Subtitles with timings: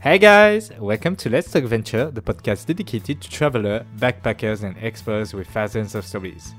[0.00, 5.34] Hey guys, welcome to Let's Talk Venture, the podcast dedicated to travelers, backpackers, and explorers
[5.34, 6.54] with thousands of stories.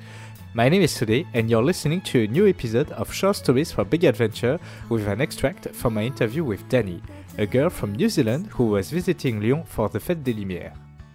[0.53, 3.85] My name is Sude, and you're listening to a new episode of Short Stories for
[3.85, 7.01] Big Adventure with an extract from my interview with Dani,
[7.37, 10.73] a girl from New Zealand who was visiting Lyon for the Fête des Lumières.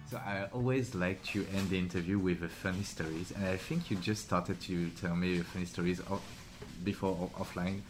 [0.09, 3.91] So I always like to end the interview with a funny stories, and I think
[3.91, 6.23] you just started to tell me funny stories off,
[6.83, 7.81] before offline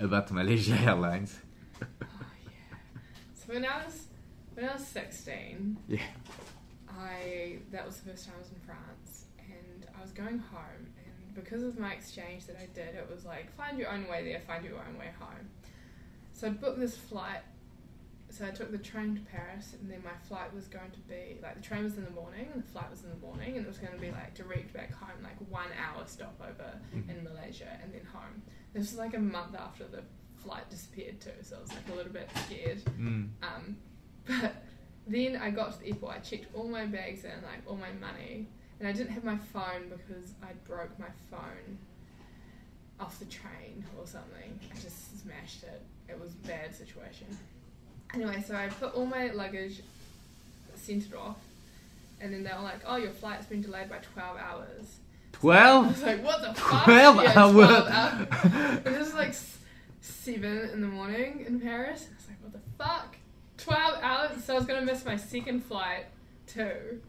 [0.00, 1.38] about Malaysia Airlines.
[3.54, 4.08] When I was
[4.54, 6.00] when I was sixteen, yeah,
[6.88, 10.92] I that was the first time I was in France, and I was going home,
[10.98, 14.24] and because of my exchange that I did, it was like find your own way
[14.24, 15.48] there, find your own way home.
[16.32, 17.42] So I booked this flight.
[18.30, 21.38] So I took the train to Paris, and then my flight was going to be
[21.40, 23.64] like the train was in the morning, and the flight was in the morning, and
[23.64, 27.08] it was going to be like direct back home, like one hour stopover mm-hmm.
[27.08, 28.42] in Malaysia, and then home.
[28.72, 30.02] This was like a month after the
[30.44, 32.84] flight disappeared too, so I was like a little bit scared.
[32.98, 33.28] Mm.
[33.42, 33.76] Um,
[34.26, 34.54] but
[35.06, 37.92] then I got to the airport, I checked all my bags and like all my
[38.00, 38.46] money,
[38.78, 41.78] and I didn't have my phone because I broke my phone
[43.00, 44.58] off the train or something.
[44.70, 45.82] I just smashed it.
[46.08, 47.26] It was a bad situation.
[48.14, 49.82] Anyway, so I put all my luggage,
[50.76, 51.38] sent it off,
[52.20, 54.98] and then they were like, "Oh, your flight's been delayed by 12 hours."
[55.32, 55.86] Twelve.
[55.86, 57.52] I was like, "What the fuck?" Twelve yeah, hours.
[57.52, 58.86] 12 hours.
[58.86, 59.34] it was like
[60.04, 62.08] seven in the morning in Paris.
[62.10, 63.16] I was like, "What the fuck?"
[63.56, 64.44] 12 hours.
[64.44, 66.06] So I was gonna miss my second flight
[66.46, 67.00] too.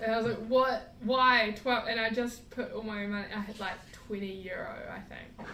[0.00, 0.94] And I was like, "What?
[1.02, 3.26] Why 12?" And I just put all my money.
[3.34, 5.48] I had like 20 euro, I think.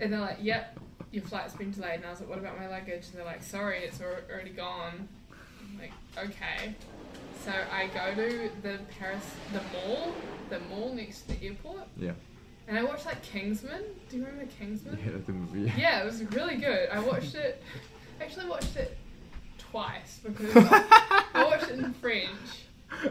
[0.00, 0.78] And they're like, "Yep,
[1.10, 3.42] your flight's been delayed." And I was like, "What about my luggage?" And they're like,
[3.42, 6.74] "Sorry, it's already gone." I'm like, "Okay."
[7.44, 10.14] So I go to the Paris, the mall,
[10.50, 11.88] the mall next to the airport.
[11.96, 12.12] Yeah.
[12.66, 13.82] And I watched like Kingsman.
[14.08, 14.98] Do you remember Kingsman?
[15.04, 15.72] Yeah, the movie.
[15.78, 16.88] Yeah, it was really good.
[16.90, 17.62] I watched it.
[18.20, 18.96] Actually, watched it
[19.58, 22.28] twice because I watched it in French,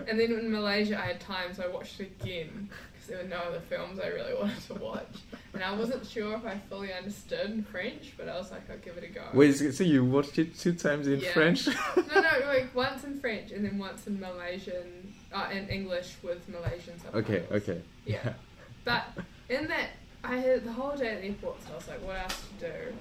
[0.08, 3.28] and then in Malaysia I had time, so I watched it again because there were
[3.30, 5.14] no other films I really wanted to watch,
[5.54, 8.98] and I wasn't sure if I fully understood French, but I was like, I'll give
[8.98, 9.24] it a go.
[9.34, 11.34] Wait, so you watched it two times in Yeah.
[11.34, 11.68] French?
[11.68, 11.74] No,
[12.22, 16.98] no, like once in French and then once in Malaysian, uh, in English with Malaysian
[17.00, 17.26] subtitles.
[17.26, 17.82] okay, okay.
[18.06, 18.34] Yeah.
[18.86, 19.06] But
[19.50, 19.90] in that,
[20.24, 22.68] I had the whole day at the airport, so I was like, what else to
[22.68, 22.94] do?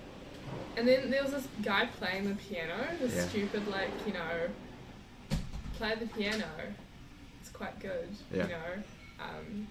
[0.77, 3.29] And then there was this guy playing the piano, this Yeah.
[3.29, 4.49] stupid, like, you know,
[5.75, 6.45] play the piano.
[7.41, 8.45] It's quite good, Yeah.
[8.45, 8.83] you know.
[9.21, 9.69] Um,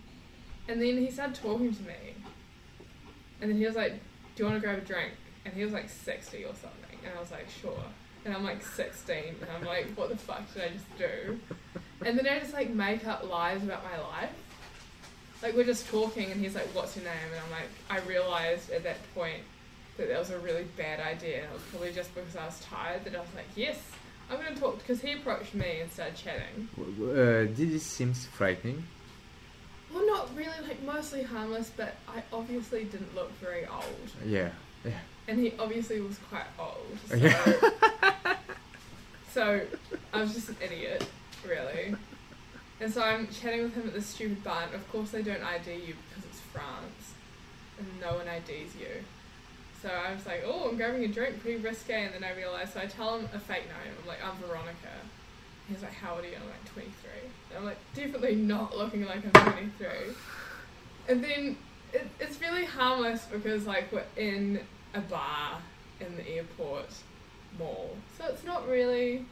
[0.67, 2.15] and then he started talking to me.
[3.41, 3.93] And then he was like,
[4.35, 5.13] do you want to grab a drink?
[5.45, 6.99] And he was like 60 or something.
[7.03, 7.83] And I was like, sure.
[8.23, 9.15] And I'm like 16.
[9.41, 11.39] And I'm like, what the fuck did I just do?
[12.03, 14.31] And then I just like make up lies about my life.
[15.41, 17.13] Like we're just talking and he's like, what's your name?
[17.33, 19.41] And I'm like, I realized at that point
[19.97, 21.37] that that was a really bad idea.
[21.37, 23.77] And it was probably just because I was tired that I was like, yes,
[24.29, 24.77] I'm going to talk.
[24.79, 26.67] Because he approached me and started chatting.
[26.79, 28.83] Uh, did it seem frightening?
[29.93, 34.11] Well, not really, like mostly harmless, but I obviously didn't look very old.
[34.25, 34.49] Yeah.
[34.85, 34.91] Yeah.
[35.27, 36.97] And he obviously was quite old.
[37.09, 38.35] So, Yeah.
[39.33, 39.61] so
[40.13, 41.05] I was just an idiot,
[41.47, 41.95] really.
[42.81, 45.43] And so I'm chatting with him at this stupid bar, and of course they don't
[45.43, 47.13] ID you because it's France,
[47.77, 49.03] and no one IDs you.
[49.83, 52.73] So I was like, oh, I'm grabbing a drink, pretty risque, and then I realised,
[52.73, 54.97] so I tell him a fake name, I'm like, I'm Veronica.
[55.69, 56.35] He's like, how old are you?
[56.35, 56.91] I'm like, 23.
[57.49, 59.87] And I'm like, definitely not looking like I'm 23.
[61.07, 61.57] And then
[61.93, 64.59] it, it's really harmless because, like, we're in
[64.95, 65.59] a bar
[65.99, 66.93] in the airport
[67.59, 67.95] mall.
[68.17, 69.25] So it's not really,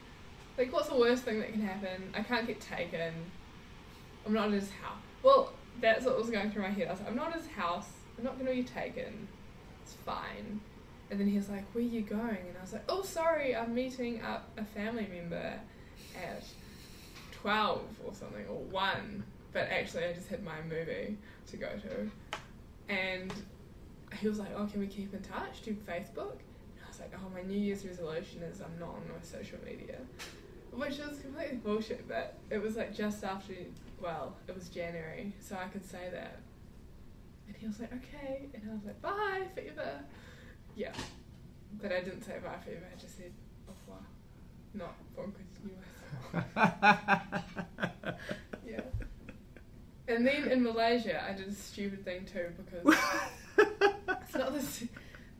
[0.58, 2.12] like, what's the worst thing that can happen?
[2.16, 3.14] I can't get taken.
[4.30, 5.02] I'm not at his house.
[5.24, 5.52] Well,
[5.82, 6.88] that's what was going through my head.
[6.88, 7.88] I was like, I'm not at his house.
[8.16, 9.28] I'm not going to be taken.
[9.82, 10.62] It's fine.
[11.10, 12.38] And then he was like, Where are you going?
[12.48, 15.60] And I was like, Oh, sorry, I'm meeting up a family member
[16.16, 16.44] at
[17.42, 19.24] 12 or something, or 1.
[19.52, 21.18] But actually, I just had my movie
[21.48, 22.12] to go to.
[22.94, 23.34] And
[24.20, 25.64] he was like, Oh, can we keep in touch?
[25.64, 26.38] Do Facebook?
[26.38, 29.58] And I was like, Oh, my New Year's resolution is I'm not on my social
[29.66, 29.98] media.
[30.80, 33.54] Which was completely bullshit, but it was like just after,
[34.02, 36.40] well, it was January, so I could say that.
[37.48, 38.48] And he was like, okay.
[38.54, 40.00] And I was like, bye, fever.
[40.76, 40.94] Yeah.
[41.82, 42.88] But I didn't say bye, fever.
[42.90, 43.34] I just said,
[43.68, 44.06] au revoir.
[44.74, 45.84] Not bon continuation.
[48.66, 48.82] Yeah.
[50.08, 52.98] And then in Malaysia, I did a stupid thing too because
[54.22, 54.86] it's not this.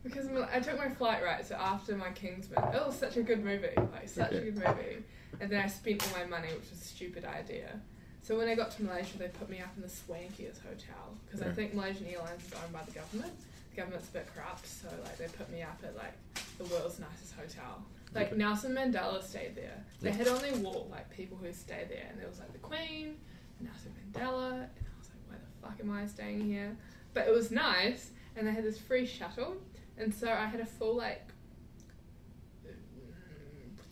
[0.04, 3.44] Because I took my flight right, so after my Kingsman, it was such a good
[3.44, 5.04] movie, like such a good movie.
[5.40, 7.80] And then I spent all my money, which was a stupid idea.
[8.22, 11.42] So when I got to Malaysia, they put me up in the swankiest hotel because
[11.42, 13.34] I think Malaysian Airlines is owned by the government.
[13.72, 16.14] The government's a bit corrupt, so like they put me up at like
[16.58, 17.84] the world's nicest hotel.
[18.14, 18.36] Like.
[18.36, 19.84] Nelson Mandela stayed there.
[20.02, 20.16] They Yeah.
[20.18, 23.16] had only walked like people who stayed there, and there was like the Queen,
[23.62, 26.76] Nelson Mandela, and I was like, why the fuck am I staying here?
[27.14, 29.56] But it was nice, and they had this free shuttle,
[29.98, 31.28] and so I had a full like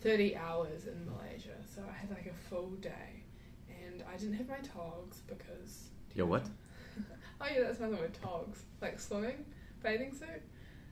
[0.00, 1.24] thirty hours in Malaysia.
[1.78, 3.22] So I had like a full day,
[3.68, 5.90] and I didn't have my togs because.
[6.12, 6.42] Your what?
[7.40, 8.14] oh yeah, that's another word.
[8.20, 9.44] Togs, like swimming,
[9.80, 10.42] bathing suit.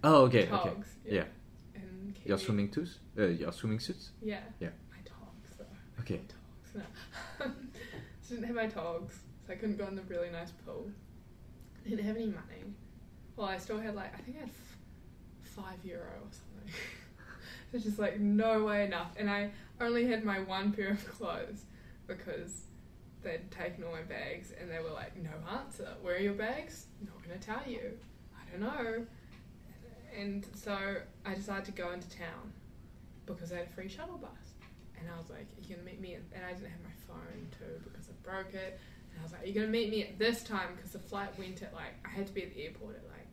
[0.05, 0.51] Oh, okay, okay.
[0.51, 0.89] Togs.
[1.05, 1.25] Yeah.
[1.75, 3.01] And Your swimming suits?
[3.19, 4.11] Uh, your swimming suits?
[4.23, 4.39] Yeah.
[4.61, 4.69] Yeah.
[4.89, 6.03] My togs though.
[6.03, 6.21] Okay.
[6.29, 6.77] Togs.
[6.77, 6.83] No.
[7.41, 10.89] so I didn't have my togs, so I couldn't go in the really nice pool.
[11.85, 12.63] I didn't have any money.
[13.35, 14.79] Well, I still had like I think I had f-
[15.43, 16.73] five euro or something.
[17.73, 19.51] so just like no way enough, and I
[19.81, 21.65] only had my one pair of clothes
[22.07, 22.63] because
[23.23, 25.89] they'd taken all my bags, and they were like, "No answer.
[26.03, 26.87] Where are your bags?
[27.01, 27.99] Not gonna tell you.
[28.35, 29.07] I don't know."
[30.17, 30.97] And so
[31.27, 32.53] I decided to go into town
[33.27, 34.31] because I had a free shuttle bus.
[34.99, 36.15] And I was like, Are you going to meet me?
[36.15, 38.81] And I didn't have my phone too because I broke it.
[39.11, 40.69] And I was like, Are you going to meet me at this time?
[40.75, 43.29] Because the flight went at like, I had to be at the airport at like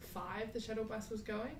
[0.00, 1.56] five, the shuttle bus was going.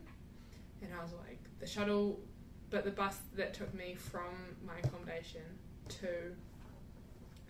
[0.82, 2.20] And I was like, The shuttle,
[2.68, 4.34] but the bus that took me from
[4.66, 5.40] my accommodation
[5.88, 6.36] to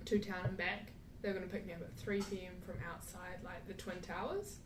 [0.05, 2.77] to town and back, they were going to pick me up at 3 pm from
[2.89, 4.59] outside like the Twin Towers.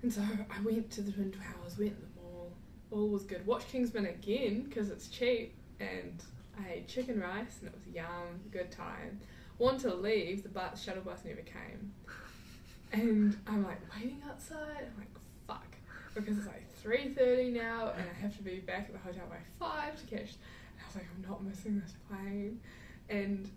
[0.00, 2.50] And so I went to the Twin Towers, went to the mall,
[2.90, 3.46] all was good.
[3.46, 6.22] Watched Kingsman again because it's cheap, and
[6.58, 9.20] I ate chicken rice and it was yum, good time.
[9.58, 11.92] Want to leave, the bus, shuttle bus never came,
[12.90, 14.88] and I'm like waiting outside.
[14.90, 15.12] I'm like
[16.24, 19.24] because it's like three thirty now, and I have to be back at the hotel
[19.28, 20.30] by five to catch.
[20.32, 22.60] And I was like, I'm not missing this plane,
[23.08, 23.50] and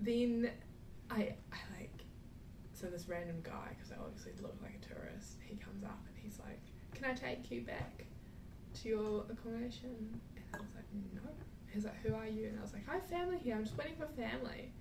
[0.00, 0.50] then
[1.10, 2.04] I I like
[2.72, 5.36] so this random guy because I obviously look like a tourist.
[5.44, 6.60] He comes up and he's like,
[6.94, 8.04] "Can I take you back
[8.82, 10.84] to your accommodation?" And I was like,
[11.14, 11.30] "No."
[11.72, 13.54] He's like, "Who are you?" And I was like, "I have family here.
[13.54, 14.72] I'm just waiting for family."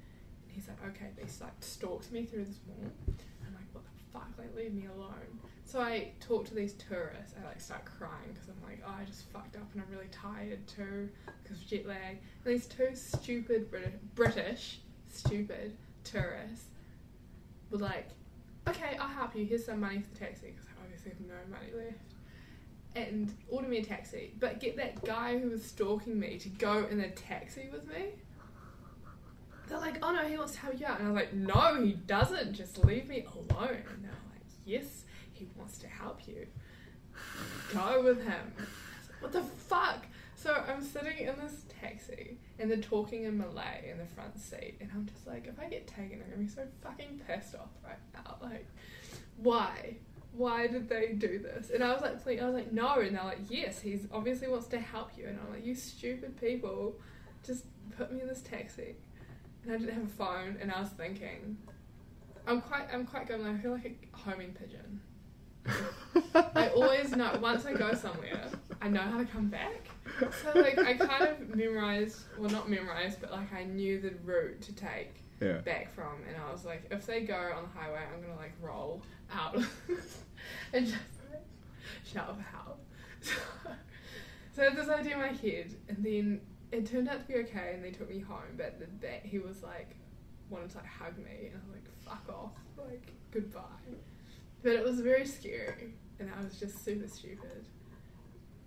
[0.44, 2.92] And he's like, "Okay." But like stalks me through this mall.
[3.08, 4.32] I'm like, "What the fuck?
[4.38, 7.34] Like, leave me alone." So I talk to these tourists.
[7.40, 10.10] I like start crying because I'm like, "Oh, I just fucked up and I'm really
[10.12, 11.10] tired too
[11.44, 16.68] because of jet lag." And these two stupid British, British stupid tourists
[17.72, 18.10] were like,
[18.68, 19.46] okay, I'll help you.
[19.46, 22.14] Here's some money for the taxi because I obviously have no money left.
[22.96, 26.86] And order me a taxi, but get that guy who was stalking me to go
[26.90, 28.14] in a taxi with me.
[29.68, 31.00] They're like, oh no, he wants to help you out.
[31.00, 32.54] And I was like, no, he doesn't.
[32.54, 33.84] Just leave me alone.
[33.90, 35.04] And they're like, yes,
[35.34, 36.48] he wants to help you.
[37.74, 38.54] Go with him.
[38.58, 40.06] Like, what the fuck?
[40.36, 44.76] So I'm sitting in this taxi and they're talking in Malay in the front seat,
[44.80, 47.70] and I'm just like, if I get taken, I'm gonna be so fucking pissed off
[47.84, 48.38] right now.
[48.42, 48.68] Like,
[49.38, 49.98] why?
[50.34, 51.72] Why did they do this?
[51.72, 54.68] And I was like, I was like, no, and they're like, yes, he's obviously wants
[54.68, 56.96] to help you, and I'm like, you stupid people,
[57.44, 57.66] just
[57.98, 58.96] put me in this taxi.
[59.66, 61.58] And I didn't have a phone, and I was thinking,
[62.48, 63.42] I'm quite, I'm quite good.
[63.42, 65.02] I feel like a homing pigeon.
[66.56, 68.50] I always know once I go somewhere,
[68.82, 69.88] I know how to come back.
[70.44, 74.62] So like I kind of memorized, well not memorized, but like I knew the route
[74.62, 75.58] to take Yeah.
[75.58, 78.54] back from, and I was like, if they go on the highway, I'm gonna like
[78.62, 79.02] roll
[79.34, 79.56] out
[80.74, 81.00] and just
[81.32, 81.42] like,
[82.06, 82.80] shout for help.
[84.56, 86.42] So, so I had this idea in my head, and then
[86.76, 88.58] it turned out to be okay, and they took me home.
[88.58, 89.96] But the, that he was like
[90.50, 93.62] wanted to like hug me, and I was like, fuck off, like goodbye.
[94.64, 97.66] But it was very scary, and I was just super stupid.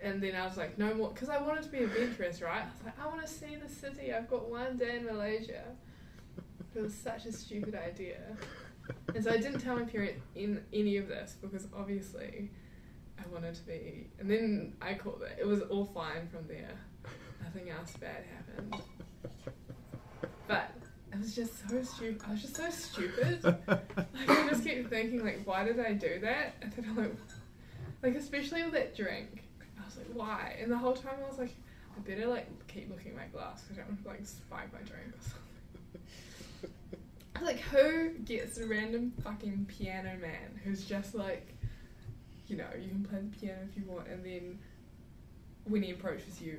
[0.00, 2.62] And then I was like, no more, because I wanted to be adventurous, right?
[2.62, 4.12] I was like, I want to see the city.
[4.12, 5.64] I've got one day in Malaysia.
[6.74, 8.20] It was such a stupid idea.
[9.12, 12.50] And so I didn't tell my parents in any of this because obviously
[13.18, 14.08] I wanted to be.
[14.20, 15.36] And then I called it.
[15.40, 16.78] It was all fine from there.
[17.42, 18.82] Nothing else bad happened.
[20.46, 20.70] But
[21.12, 22.22] it was just so stupid.
[22.26, 23.42] I was just so stupid.
[23.68, 26.56] Like I just keep thinking, like, why did I do that?
[26.60, 27.14] And then I'm like,
[28.02, 29.44] like especially with that drink.
[29.80, 30.56] I was like, why?
[30.60, 31.54] And the whole time I was like,
[31.96, 34.72] I better like keep looking at my glass because I don't want to like spike
[34.72, 36.72] my drink or something.
[37.36, 41.54] I was like, who gets a random fucking piano man who's just like,
[42.48, 44.58] you know, you can play the piano if you want, and then
[45.64, 46.58] when he approaches you,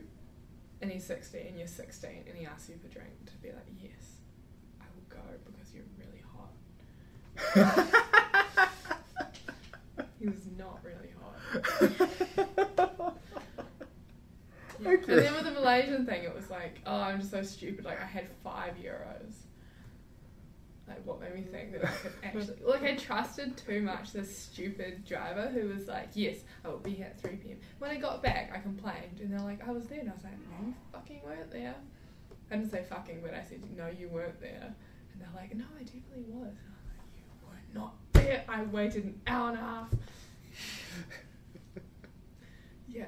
[0.82, 3.50] and he's 16, and you're 16, and he asks you for a drink, to be
[3.50, 4.20] like, yes,
[4.82, 6.54] I will go because you're really hot.
[10.20, 11.36] He was not really hot.
[14.82, 14.92] Yeah.
[14.92, 15.12] Okay.
[15.12, 17.84] And then with the Malaysian thing, it was like, oh, I'm just so stupid.
[17.84, 19.34] Like, I had five euros.
[21.30, 25.48] Like, what think that I could actually like I trusted too much this stupid driver
[25.48, 27.58] who was like, Yes, I will be here at three PM.
[27.80, 30.24] When I got back I complained and they're like, I was there and I was
[30.24, 31.76] like, No, you fucking weren't there.
[32.52, 34.74] I didn't say fucking but I said, No, you weren't there
[35.14, 38.44] and they're like, No, I definitely was and I'm like, You were not there.
[38.48, 39.90] I waited an hour and a half.
[42.88, 43.06] yeah.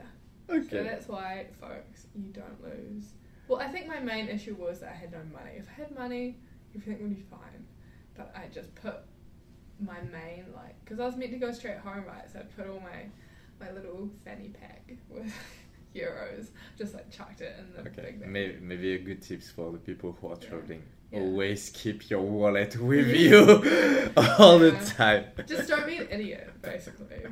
[0.49, 0.67] Okay.
[0.69, 3.05] So that's why, folks, you don't lose.
[3.47, 5.51] Well, I think my main issue was that I had no money.
[5.57, 6.37] If I had money,
[6.75, 7.65] everything would be fine.
[8.15, 8.95] But I just put
[9.79, 12.29] my main, like, because I was meant to go straight home, right?
[12.31, 13.05] So I put all my
[13.59, 15.31] my little fanny pack with
[15.95, 18.01] euros, just like chucked it in the Okay.
[18.01, 18.29] big bag.
[18.29, 20.49] Maybe, maybe a good tips for the people who are Yeah.
[20.49, 20.83] traveling.
[21.11, 21.19] Yeah.
[21.19, 23.37] Always keep your wallet with you
[24.39, 25.25] all the time.
[25.45, 27.23] Just don't be an idiot, basically.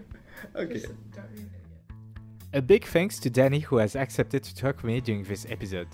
[0.55, 0.73] Okay.
[0.73, 1.58] Just don't be an idiot.
[2.51, 5.87] A big thanks to Danny who has accepted to talk with me during this episode.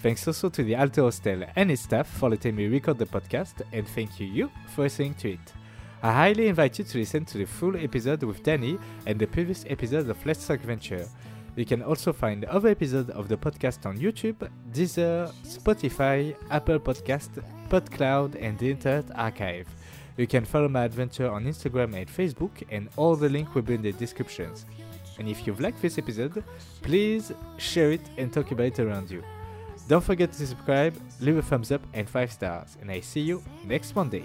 [0.00, 3.62] Thanks also to the Alto Hostel and its staff for letting me record the podcast,
[3.72, 5.54] and thank you, you, for listening to it.
[6.02, 9.64] I highly invite you to listen to the full episode with Danny and the previous
[9.70, 11.08] episode of Let's Talk Venture.
[11.56, 17.42] You can also find other episodes of the podcast on YouTube, Deezer, Spotify, Apple Podcast,
[17.70, 19.66] PodCloud, and the Internet Archive.
[20.18, 23.76] You can follow my adventure on Instagram and Facebook, and all the links will be
[23.76, 24.66] in the descriptions.
[25.18, 26.42] And if you've liked this episode,
[26.82, 29.22] please share it and talk about it around you.
[29.88, 33.42] Don't forget to subscribe, leave a thumbs up and 5 stars, and I see you
[33.64, 34.24] next Monday.